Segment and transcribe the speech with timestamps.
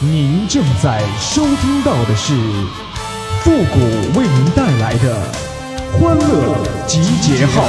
[0.00, 2.32] 您正在收听到的是
[3.40, 3.80] 复古
[4.16, 5.20] 为您带来的
[5.90, 7.64] 欢乐集结号。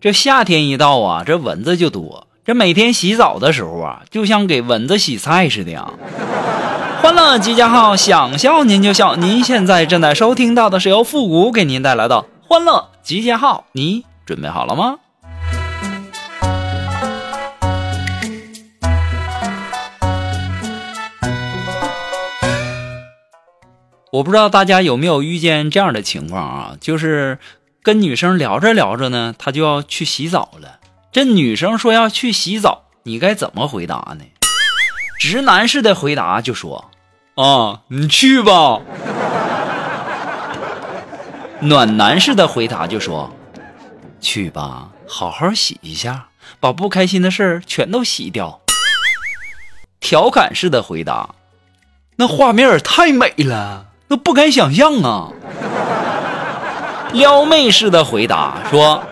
[0.00, 2.26] 这夏天一到啊，这蚊子就多。
[2.42, 5.92] 这每天洗澡的时候啊，就像给蚊子洗菜似的呀。
[7.02, 9.14] 欢乐集结号，想笑您就笑。
[9.14, 14.96] 您现在正在收听到的是由复古给您带来的欢乐集结号，你准备好了吗？
[24.10, 27.38] 我不知道大家有没有遇见这样的情况啊，就是
[27.82, 30.78] 跟女生聊着聊着呢，她就要去洗澡了。
[31.12, 34.24] 这女生说要去洗澡，你该怎么回答呢？
[35.18, 36.90] 直男式的回答就说
[37.36, 38.80] ：“啊，你去吧。”
[41.60, 43.30] 暖男式的回答就说
[44.22, 48.62] ：“去吧，好好洗一下，把不开心的事儿全都洗掉。”
[50.00, 51.34] 调侃式的回答
[52.16, 55.32] ：“那画面太美了。”都不敢想象啊！
[57.14, 59.04] 撩妹式的回答说：“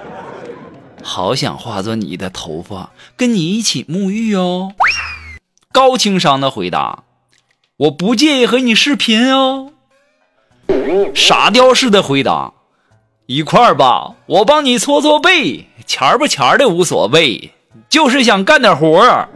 [1.02, 4.74] 好想化作你的头发，跟你一起沐浴哦。”
[5.72, 7.05] 高情商的回答
[7.78, 9.72] ：“我不介意和你视频哦。”
[11.17, 12.52] 傻雕式的回答
[13.33, 17.53] ：“一块儿吧，我帮你搓搓背，钱不钱的无所谓，
[17.89, 19.28] 就是想干点活儿。”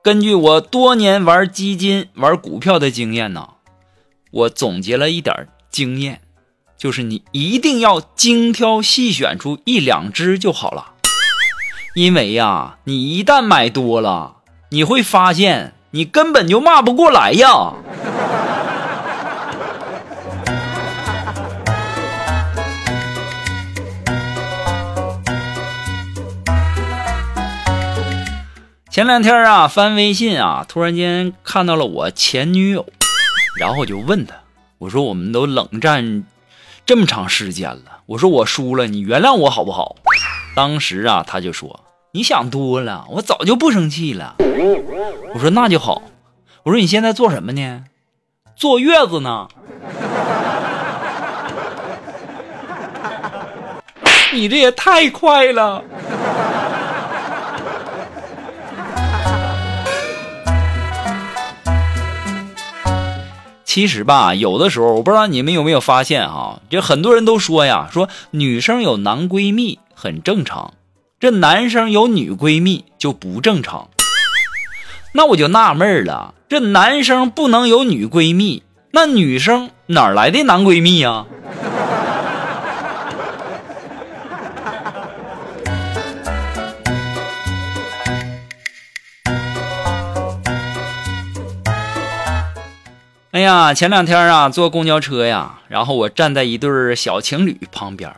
[0.00, 3.48] 根据我多年玩基金、玩股票的经验呢，
[4.30, 6.20] 我总结了一点经验，
[6.76, 10.92] 就是你一定要精挑细选出一两只就好了。
[11.94, 14.36] 因为呀，你一旦买多了，
[14.70, 17.72] 你会发现你根本就骂不过来呀。
[28.90, 32.86] 前两天啊，翻微信啊，突然间看到了我前女友，
[33.58, 34.34] 然后我就问他，
[34.78, 36.24] 我说我们都冷战
[36.86, 39.96] 这么长时间了，我说我输了，你原谅我好不好？
[40.54, 41.80] 当时啊，他就说
[42.12, 44.36] 你想多了，我早就不生气了。
[45.34, 46.00] 我说那就好，
[46.62, 47.86] 我说你现在做什么呢？
[48.54, 49.48] 坐月子呢？
[54.32, 55.82] 你这也太快了。
[63.76, 70.72] 其实吧，有的时候我不知道你们有没有发现啊，这很多人都说呀，说女生有男闺蜜很正常，
[71.20, 73.90] 这男生有女闺蜜就不正常。
[75.12, 81.26] 那我就纳闷了，这男生不能有女闺蜜，那女生哪来的男闺蜜呀？
[93.36, 98.10] 哎呀，前两天啊，坐公交车呀，然后我站在一对小情侣旁边，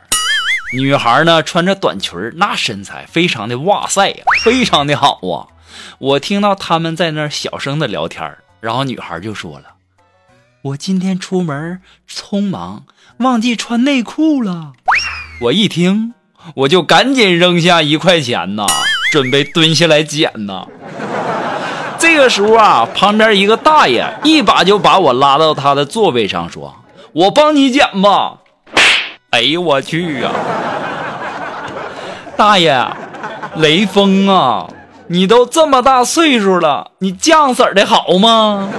[0.71, 5.51] 女孩呢穿着短裙，那身材非常的哇塞呀，非常的好啊。
[5.97, 9.65] 我听到他们在那儿小声的聊天，然后女孩就说了
[10.63, 12.85] ：“我今天出门匆忙，
[13.17, 14.71] 忘记穿内裤了。”
[15.43, 16.13] 我一听，
[16.55, 18.65] 我就赶紧扔下一块钱呐，
[19.11, 20.65] 准备蹲下来捡呐。
[21.99, 26.73] 这个时候啊，旁边一个大爷一把就把我拉到他的座位上，说
[27.13, 28.37] ：“我帮你捡吧。”
[29.31, 30.31] 哎呦我去呀！
[32.35, 32.87] 大爷，
[33.57, 34.65] 雷锋啊，
[35.07, 38.69] 你都这么大岁数了，你酱色的好吗？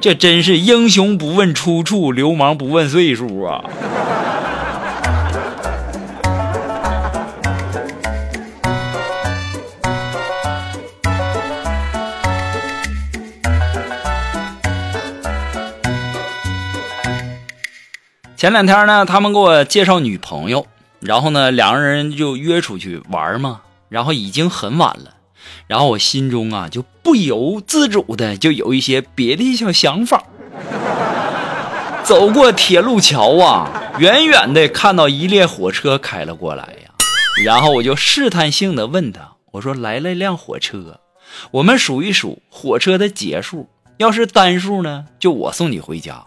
[0.00, 3.64] 这真是英雄不问出处，流氓不问岁数啊！
[18.44, 20.66] 前两天呢，他们给我介绍女朋友，
[21.00, 23.62] 然后呢，两个人就约出去玩嘛。
[23.88, 25.14] 然后已经很晚了，
[25.66, 30.24] 然后我心中啊就不由自主的就有一些别的小想法。
[32.04, 36.90] 走过铁路桥啊，远远的看到一列火车开了过来呀，
[37.46, 41.00] 然后我就试探性的问他，我说来了一辆火车，
[41.50, 46.26] 我们数一数火车的节数，要是单数呢，就我送你回家；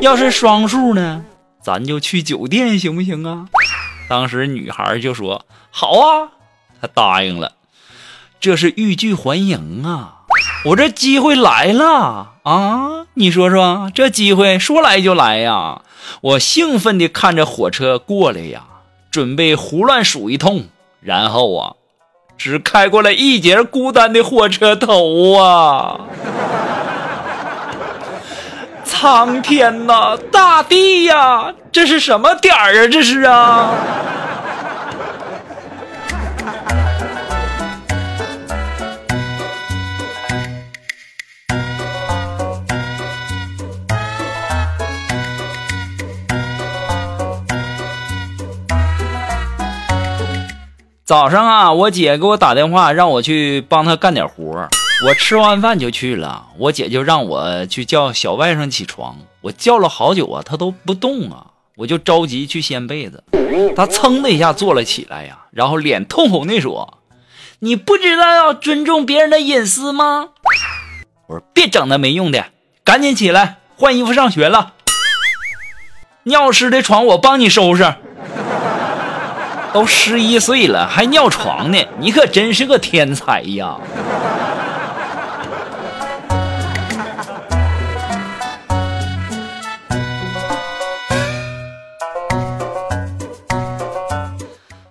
[0.00, 1.22] 要是双数呢？
[1.68, 3.46] 咱就去酒店行不行啊？
[4.08, 6.30] 当时女孩就说好啊，
[6.80, 7.52] 她答应了。
[8.40, 10.22] 这是欲拒还迎啊！
[10.64, 13.04] 我这机会来了啊！
[13.12, 15.82] 你说说，这机会说来就来呀！
[16.22, 18.64] 我兴奋地看着火车过来呀，
[19.10, 20.68] 准备胡乱数一通，
[21.02, 21.74] 然后啊，
[22.38, 26.00] 只开过来一节孤单的火车头啊！
[29.00, 32.88] 苍天呐，大地呀，这是什么点儿啊？
[32.90, 33.70] 这是啊！
[51.04, 54.68] 早上啊，我姐给我打电话，让我去帮她干点活
[55.04, 56.46] 我吃完饭就去了。
[56.58, 59.16] 我姐就让我去叫小外甥起床。
[59.42, 61.46] 我叫了好久啊，他都不动啊。
[61.76, 63.22] 我就着急去掀被子，
[63.76, 66.98] 他噌的一下坐了起来呀，然后脸通红的说
[67.60, 70.30] ：“你不知道要尊重别人的隐私吗？”
[71.28, 72.46] 我说：“别整那没用的，
[72.82, 74.72] 赶紧起来换衣服上学了。
[76.24, 77.94] 尿湿的床我帮你收拾。”
[79.72, 83.76] 都十一岁了还尿床呢，你可真是个天才呀！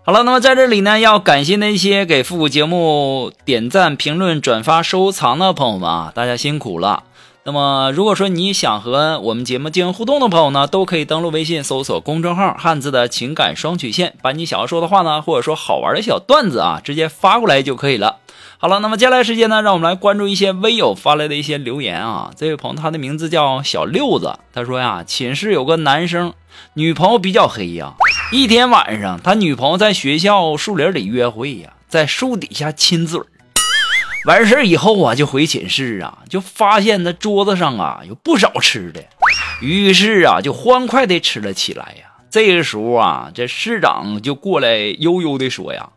[0.07, 7.04] 好了，那么在这里呢，要感谢那些给复古节目点赞、评论、转发、收藏的朋友们啊，大家辛苦了。
[7.44, 18.19] 那么，如果说你想和我们节目进行互动的朋友呢，都可以登录微信搜索公众号“汉字的情感双曲线”，把你想要说的话呢，或者说好玩的小段子啊，直接发过来就可以了。
[18.59, 22.31] 好了，那么接下来时间呢，让我们来关注一些微友发来的一些留言啊。
[22.38, 26.33] 这位朋友他的名字叫小六子，他说呀，寝室有个男生，
[26.75, 27.95] 女朋友比较黑呀。
[28.30, 33.22] 一天晚上，他女朋友在学校树林里约会呀，在树底下亲嘴。
[34.26, 39.02] 完事以后啊，就回寝室啊，就发现那桌子上啊有不少吃的，
[39.62, 42.12] 于是啊就欢快的吃了起来呀。
[42.30, 45.92] 这个时候啊，这市长就过来悠悠的说呀：“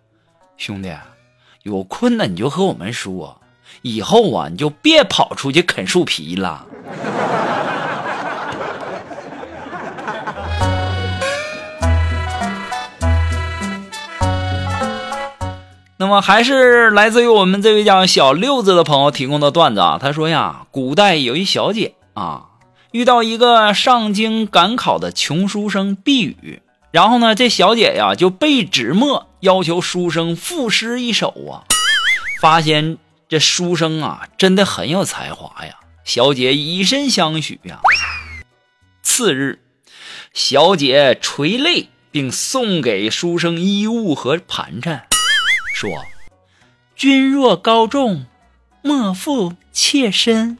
[0.56, 0.94] 兄弟，
[1.64, 3.40] 有困难你就和我们说，
[3.82, 6.64] 以后啊你就别跑出去啃树皮了。”
[16.10, 19.98] 么还是来自于我们这位叫小六子的朋友提供的段子啊。
[19.98, 22.48] 他说呀，古代有一小姐啊，
[22.92, 26.60] 遇到一个上京赶考的穷书生避雨，
[26.90, 31.64] 然后呢，这小姐呀就背纸墨要求书生赋诗一首啊。
[32.42, 32.98] 发现
[33.28, 37.80] 这书生啊真的很有才华呀，小姐以身相许呀。
[39.02, 39.60] 次日，
[40.32, 45.06] 小姐垂泪，并送给书生衣物和盘缠。
[45.80, 46.04] 说
[46.94, 48.26] ：“君若高中，
[48.82, 50.58] 莫负妾身。”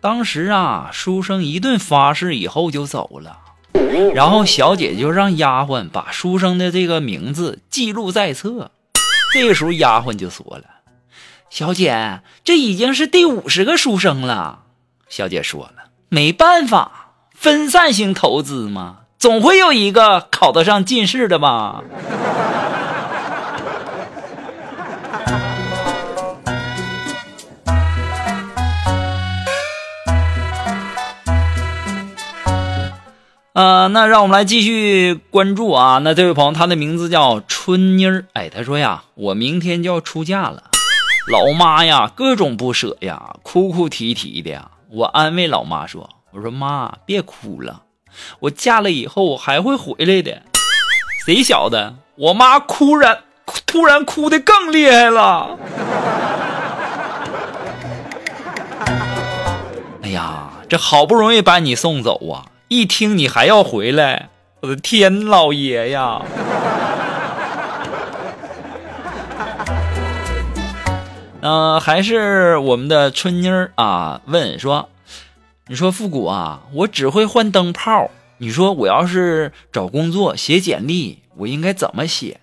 [0.00, 3.40] 当时啊，书生一顿发誓以后就走了，
[4.14, 8.70] 然后小姐就让丫鬟把书生的这个名字记录在册。
[9.32, 10.62] 这个时候，丫鬟就说了
[11.50, 14.60] ：“小姐，这已经是第五十个书生了。”
[15.10, 21.82] 小姐说了：“没办法，分散型投资嘛，总会有一个考得上进士的吧。”
[33.56, 35.98] 呃，那让我们来继续关注啊。
[36.04, 38.26] 那这位朋友，他的名字叫春妮儿。
[38.34, 40.64] 哎，他说呀，我明天就要出嫁了，
[41.32, 44.72] 老妈呀，各种不舍呀，哭哭啼啼的呀。
[44.90, 47.80] 我安慰老妈说：“我说妈，别哭了，
[48.40, 50.42] 我嫁了以后我还会回来的。”
[51.24, 53.20] 谁晓得，我妈哭然
[53.64, 55.58] 突然哭的更厉害了。
[60.02, 62.52] 哎呀，这好不容易把你送走啊！
[62.68, 64.28] 一听你还要回来，
[64.60, 66.20] 我的天老爷呀！
[71.42, 74.88] 嗯， 还是我们的春妮儿啊，问说
[75.68, 82.40] ：“你说复古啊，我只会换灯泡，你说我要是找工作写简历，我应该怎么写？”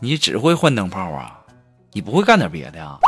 [0.00, 1.40] 你只会换灯泡啊？
[1.92, 2.98] 你不会干点别的呀？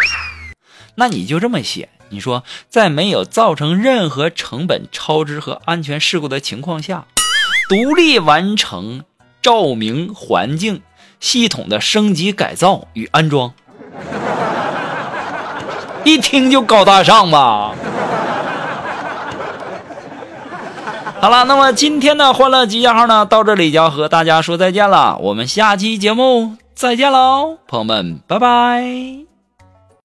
[1.00, 1.88] 那你就这么写。
[2.11, 7.07] 你说，在没有造成任何成本超支和安全事故的情况下，
[7.71, 9.04] 独立完成
[9.40, 10.83] 照明环境
[11.19, 13.54] 系统的升级改造与安装，
[16.04, 17.75] 一听就高大上吧？
[21.23, 25.16] 好了，那么今天的欢乐集结号呢，到这里就要和大家说再见了。
[25.19, 29.30] 我们下期节目再见喽，朋友们，拜拜。